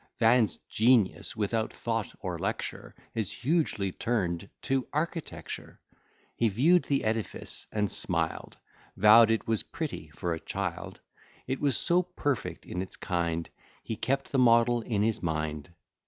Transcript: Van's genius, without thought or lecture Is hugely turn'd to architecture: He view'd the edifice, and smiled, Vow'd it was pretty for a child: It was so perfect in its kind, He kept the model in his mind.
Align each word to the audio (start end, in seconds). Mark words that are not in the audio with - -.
Van's 0.17 0.57
genius, 0.67 1.35
without 1.35 1.71
thought 1.71 2.11
or 2.21 2.39
lecture 2.39 2.95
Is 3.13 3.31
hugely 3.31 3.91
turn'd 3.91 4.49
to 4.63 4.87
architecture: 4.91 5.79
He 6.35 6.49
view'd 6.49 6.85
the 6.85 7.03
edifice, 7.03 7.67
and 7.71 7.91
smiled, 7.91 8.57
Vow'd 8.97 9.29
it 9.29 9.47
was 9.47 9.61
pretty 9.61 10.09
for 10.09 10.33
a 10.33 10.39
child: 10.39 11.01
It 11.45 11.61
was 11.61 11.77
so 11.77 12.01
perfect 12.01 12.65
in 12.65 12.81
its 12.81 12.95
kind, 12.95 13.47
He 13.83 13.95
kept 13.95 14.31
the 14.31 14.39
model 14.39 14.81
in 14.81 15.03
his 15.03 15.21
mind. 15.21 15.71